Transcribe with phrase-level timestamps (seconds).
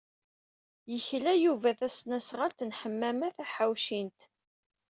[0.91, 4.19] Yekla Yuba tasnasɣalt n Ḥemmama Taḥawcint.